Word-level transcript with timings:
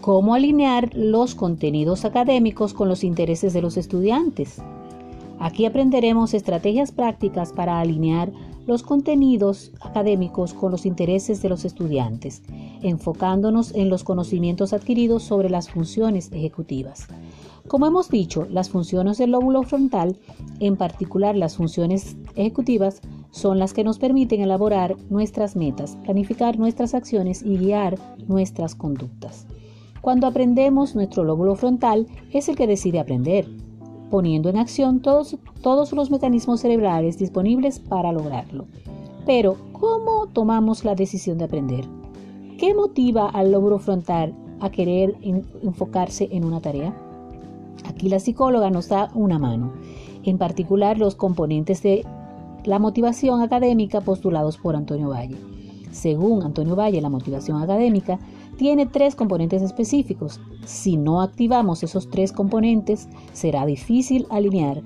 cómo 0.00 0.34
alinear 0.34 0.90
los 0.94 1.34
contenidos 1.34 2.04
académicos 2.04 2.74
con 2.74 2.88
los 2.88 3.04
intereses 3.04 3.52
de 3.52 3.62
los 3.62 3.76
estudiantes. 3.76 4.62
Aquí 5.40 5.66
aprenderemos 5.66 6.34
estrategias 6.34 6.92
prácticas 6.92 7.52
para 7.52 7.80
alinear 7.80 8.32
los 8.66 8.82
contenidos 8.82 9.72
académicos 9.80 10.52
con 10.52 10.70
los 10.70 10.84
intereses 10.84 11.40
de 11.40 11.48
los 11.48 11.64
estudiantes, 11.64 12.42
enfocándonos 12.82 13.74
en 13.74 13.88
los 13.88 14.04
conocimientos 14.04 14.72
adquiridos 14.72 15.22
sobre 15.22 15.48
las 15.48 15.70
funciones 15.70 16.30
ejecutivas. 16.32 17.06
Como 17.66 17.86
hemos 17.86 18.10
dicho, 18.10 18.46
las 18.50 18.68
funciones 18.68 19.18
del 19.18 19.30
lóbulo 19.30 19.62
frontal, 19.62 20.18
en 20.60 20.76
particular 20.76 21.36
las 21.36 21.56
funciones 21.56 22.16
ejecutivas, 22.34 23.00
son 23.30 23.58
las 23.58 23.72
que 23.72 23.84
nos 23.84 23.98
permiten 23.98 24.40
elaborar 24.40 24.96
nuestras 25.10 25.56
metas, 25.56 25.96
planificar 26.04 26.58
nuestras 26.58 26.94
acciones 26.94 27.42
y 27.42 27.56
guiar 27.56 27.98
nuestras 28.26 28.74
conductas. 28.74 29.46
Cuando 30.00 30.26
aprendemos, 30.26 30.94
nuestro 30.94 31.24
lóbulo 31.24 31.54
frontal 31.56 32.06
es 32.32 32.48
el 32.48 32.56
que 32.56 32.66
decide 32.66 33.00
aprender, 33.00 33.48
poniendo 34.10 34.48
en 34.48 34.56
acción 34.56 35.00
todos, 35.00 35.36
los 35.92 36.10
mecanismos 36.10 36.60
cerebrales 36.60 37.18
disponibles 37.18 37.78
para 37.78 38.12
lograrlo. 38.12 38.66
Pero, 39.26 39.56
¿cómo 39.72 40.28
tomamos 40.32 40.84
la 40.84 40.94
decisión 40.94 41.38
de 41.38 41.44
aprender? 41.44 41.84
¿Qué 42.58 42.74
motiva 42.74 43.28
al 43.28 43.52
lóbulo 43.52 43.78
frontal 43.78 44.34
a 44.60 44.70
querer 44.70 45.16
enfocarse 45.62 46.28
en 46.32 46.44
una 46.44 46.60
tarea? 46.60 46.94
Aquí 47.84 48.08
la 48.08 48.20
psicóloga 48.20 48.70
nos 48.70 48.88
da 48.88 49.10
una 49.14 49.38
mano, 49.38 49.72
en 50.24 50.38
particular 50.38 50.98
los 50.98 51.14
componentes 51.14 51.82
de 51.82 52.04
la 52.64 52.78
motivación 52.78 53.40
académica 53.40 54.00
postulados 54.00 54.58
por 54.58 54.76
Antonio 54.76 55.10
Valle. 55.10 55.36
Según 55.90 56.42
Antonio 56.42 56.76
Valle, 56.76 57.00
la 57.00 57.08
motivación 57.08 57.62
académica 57.62 58.18
tiene 58.58 58.86
tres 58.86 59.14
componentes 59.14 59.62
específicos. 59.62 60.40
Si 60.66 60.96
no 60.98 61.22
activamos 61.22 61.82
esos 61.84 62.10
tres 62.10 62.32
componentes, 62.32 63.08
será 63.32 63.64
difícil 63.64 64.26
alinear 64.28 64.82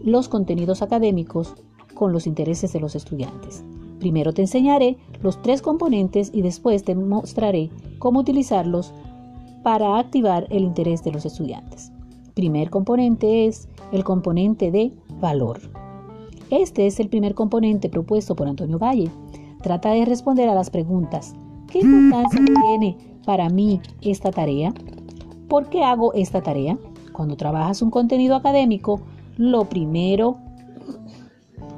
los 0.00 0.28
contenidos 0.28 0.80
académicos 0.80 1.54
con 1.94 2.12
los 2.12 2.26
intereses 2.26 2.72
de 2.72 2.80
los 2.80 2.94
estudiantes. 2.94 3.64
Primero 3.98 4.32
te 4.32 4.42
enseñaré 4.42 4.96
los 5.22 5.42
tres 5.42 5.60
componentes 5.60 6.30
y 6.32 6.42
después 6.42 6.84
te 6.84 6.94
mostraré 6.94 7.70
cómo 7.98 8.20
utilizarlos 8.20 8.94
para 9.64 9.98
activar 9.98 10.46
el 10.50 10.62
interés 10.62 11.02
de 11.02 11.10
los 11.10 11.26
estudiantes. 11.26 11.90
Primer 12.34 12.70
componente 12.70 13.46
es 13.46 13.68
el 13.90 14.04
componente 14.04 14.70
de 14.70 14.92
valor. 15.20 15.58
Este 16.50 16.86
es 16.86 17.00
el 17.00 17.08
primer 17.08 17.34
componente 17.34 17.88
propuesto 17.88 18.36
por 18.36 18.46
Antonio 18.46 18.78
Valle. 18.78 19.10
Trata 19.62 19.90
de 19.90 20.04
responder 20.04 20.48
a 20.48 20.54
las 20.54 20.70
preguntas. 20.70 21.34
¿Qué 21.76 21.82
importancia 21.82 22.42
tiene 22.62 22.96
para 23.26 23.50
mí 23.50 23.82
esta 24.00 24.30
tarea? 24.30 24.72
¿Por 25.46 25.68
qué 25.68 25.84
hago 25.84 26.14
esta 26.14 26.40
tarea? 26.40 26.78
Cuando 27.12 27.36
trabajas 27.36 27.82
un 27.82 27.90
contenido 27.90 28.34
académico, 28.34 29.02
lo 29.36 29.68
primero 29.68 30.38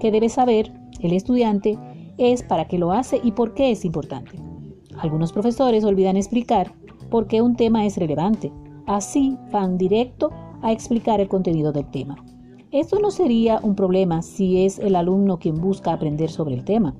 que 0.00 0.10
debe 0.10 0.28
saber 0.28 0.72
el 0.98 1.12
estudiante 1.12 1.78
es 2.18 2.42
para 2.42 2.64
qué 2.64 2.76
lo 2.76 2.90
hace 2.90 3.20
y 3.22 3.30
por 3.30 3.54
qué 3.54 3.70
es 3.70 3.84
importante. 3.84 4.32
Algunos 4.98 5.32
profesores 5.32 5.84
olvidan 5.84 6.16
explicar 6.16 6.72
por 7.08 7.28
qué 7.28 7.40
un 7.40 7.54
tema 7.54 7.86
es 7.86 7.96
relevante. 7.96 8.50
Así 8.88 9.38
van 9.52 9.78
directo 9.78 10.32
a 10.60 10.72
explicar 10.72 11.20
el 11.20 11.28
contenido 11.28 11.70
del 11.70 11.88
tema. 11.92 12.16
Esto 12.72 12.98
no 12.98 13.12
sería 13.12 13.60
un 13.62 13.76
problema 13.76 14.22
si 14.22 14.64
es 14.64 14.80
el 14.80 14.96
alumno 14.96 15.38
quien 15.38 15.60
busca 15.60 15.92
aprender 15.92 16.30
sobre 16.30 16.56
el 16.56 16.64
tema. 16.64 16.96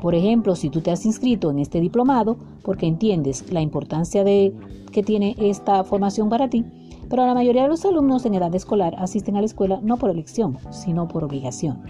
Por 0.00 0.14
ejemplo, 0.14 0.54
si 0.56 0.70
tú 0.70 0.80
te 0.80 0.90
has 0.90 1.06
inscrito 1.06 1.50
en 1.50 1.58
este 1.58 1.80
diplomado 1.80 2.36
porque 2.62 2.86
entiendes 2.86 3.50
la 3.52 3.60
importancia 3.60 4.24
de 4.24 4.52
que 4.92 5.02
tiene 5.02 5.34
esta 5.38 5.84
formación 5.84 6.28
para 6.28 6.48
ti, 6.48 6.64
pero 7.08 7.26
la 7.26 7.34
mayoría 7.34 7.62
de 7.62 7.68
los 7.68 7.84
alumnos 7.84 8.24
en 8.24 8.34
edad 8.34 8.54
escolar 8.54 8.94
asisten 8.98 9.36
a 9.36 9.40
la 9.40 9.46
escuela 9.46 9.80
no 9.82 9.96
por 9.96 10.10
elección, 10.10 10.58
sino 10.70 11.08
por 11.08 11.24
obligación. 11.24 11.82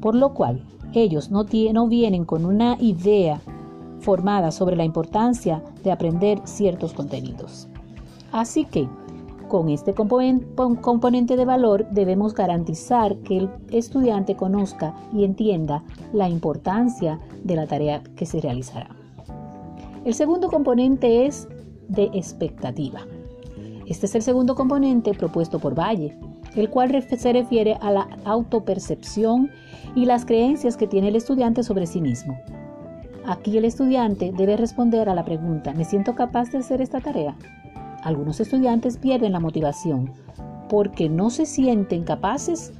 Por 0.00 0.14
lo 0.14 0.34
cual, 0.34 0.62
ellos 0.94 1.30
no, 1.30 1.44
no 1.72 1.88
vienen 1.88 2.24
con 2.24 2.44
una 2.44 2.76
idea 2.80 3.40
formada 4.00 4.50
sobre 4.50 4.76
la 4.76 4.84
importancia 4.84 5.62
de 5.82 5.92
aprender 5.92 6.40
ciertos 6.44 6.92
contenidos. 6.92 7.68
Así 8.32 8.64
que, 8.64 8.88
con 9.48 9.68
este 9.68 9.94
componente 9.94 11.36
de 11.36 11.44
valor 11.44 11.86
debemos 11.90 12.34
garantizar 12.34 13.16
que 13.18 13.38
el 13.38 13.50
estudiante 13.70 14.36
conozca 14.36 14.94
y 15.12 15.24
entienda 15.24 15.82
la 16.12 16.28
importancia 16.28 17.18
de 17.42 17.56
la 17.56 17.66
tarea 17.66 18.02
que 18.16 18.26
se 18.26 18.40
realizará. 18.40 18.90
El 20.04 20.14
segundo 20.14 20.48
componente 20.48 21.26
es 21.26 21.48
de 21.88 22.04
expectativa. 22.12 23.00
Este 23.86 24.06
es 24.06 24.14
el 24.14 24.22
segundo 24.22 24.54
componente 24.54 25.12
propuesto 25.14 25.58
por 25.58 25.74
Valle, 25.74 26.16
el 26.54 26.70
cual 26.70 27.02
se 27.02 27.32
refiere 27.32 27.78
a 27.80 27.90
la 27.90 28.08
autopercepción 28.24 29.50
y 29.94 30.04
las 30.04 30.24
creencias 30.24 30.76
que 30.76 30.86
tiene 30.86 31.08
el 31.08 31.16
estudiante 31.16 31.62
sobre 31.62 31.86
sí 31.86 32.00
mismo. 32.00 32.38
Aquí 33.26 33.58
el 33.58 33.64
estudiante 33.64 34.32
debe 34.36 34.56
responder 34.56 35.08
a 35.08 35.14
la 35.14 35.24
pregunta, 35.24 35.72
¿me 35.74 35.84
siento 35.84 36.14
capaz 36.14 36.50
de 36.50 36.58
hacer 36.58 36.80
esta 36.80 37.00
tarea? 37.00 37.36
Algunos 38.02 38.38
estudiantes 38.40 38.96
pierden 38.96 39.32
la 39.32 39.40
motivación 39.40 40.12
porque 40.68 41.08
no 41.08 41.30
se 41.30 41.46
sienten 41.46 42.04
capaces 42.04 42.72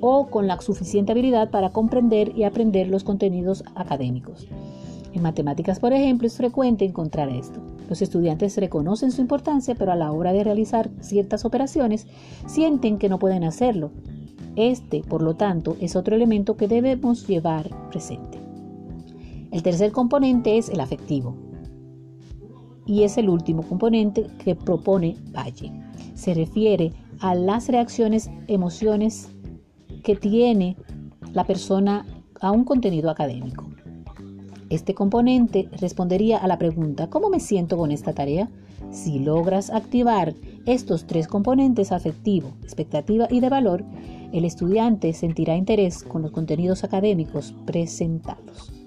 o 0.00 0.28
con 0.28 0.46
la 0.46 0.60
suficiente 0.60 1.12
habilidad 1.12 1.50
para 1.50 1.70
comprender 1.70 2.36
y 2.36 2.44
aprender 2.44 2.88
los 2.88 3.04
contenidos 3.04 3.64
académicos. 3.74 4.48
En 5.12 5.22
matemáticas, 5.22 5.80
por 5.80 5.92
ejemplo, 5.92 6.26
es 6.26 6.36
frecuente 6.36 6.84
encontrar 6.84 7.28
esto. 7.28 7.60
Los 7.88 8.02
estudiantes 8.02 8.56
reconocen 8.56 9.12
su 9.12 9.20
importancia, 9.20 9.74
pero 9.74 9.92
a 9.92 9.96
la 9.96 10.12
hora 10.12 10.32
de 10.32 10.44
realizar 10.44 10.90
ciertas 11.00 11.44
operaciones 11.44 12.06
sienten 12.46 12.98
que 12.98 13.08
no 13.08 13.18
pueden 13.18 13.44
hacerlo. 13.44 13.90
Este, 14.56 15.02
por 15.02 15.22
lo 15.22 15.34
tanto, 15.34 15.76
es 15.80 15.96
otro 15.96 16.14
elemento 16.16 16.56
que 16.56 16.68
debemos 16.68 17.26
llevar 17.26 17.70
presente. 17.90 18.38
El 19.50 19.62
tercer 19.62 19.92
componente 19.92 20.58
es 20.58 20.68
el 20.68 20.80
afectivo 20.80 21.47
y 22.88 23.02
es 23.04 23.18
el 23.18 23.28
último 23.28 23.62
componente 23.62 24.26
que 24.42 24.56
propone 24.56 25.16
Valle. 25.30 25.70
Se 26.14 26.34
refiere 26.34 26.92
a 27.20 27.34
las 27.34 27.68
reacciones, 27.68 28.30
emociones 28.48 29.28
que 30.02 30.16
tiene 30.16 30.76
la 31.32 31.44
persona 31.44 32.06
a 32.40 32.50
un 32.50 32.64
contenido 32.64 33.10
académico. 33.10 33.68
Este 34.70 34.94
componente 34.94 35.68
respondería 35.72 36.38
a 36.38 36.46
la 36.46 36.58
pregunta 36.58 37.08
¿cómo 37.08 37.30
me 37.30 37.40
siento 37.40 37.76
con 37.76 37.90
esta 37.90 38.14
tarea? 38.14 38.48
Si 38.90 39.18
logras 39.18 39.70
activar 39.70 40.34
estos 40.64 41.06
tres 41.06 41.28
componentes 41.28 41.92
afectivo, 41.92 42.54
expectativa 42.62 43.28
y 43.30 43.40
de 43.40 43.50
valor, 43.50 43.84
el 44.32 44.44
estudiante 44.44 45.12
sentirá 45.12 45.56
interés 45.56 46.02
con 46.02 46.22
los 46.22 46.30
contenidos 46.30 46.84
académicos 46.84 47.54
presentados. 47.66 48.77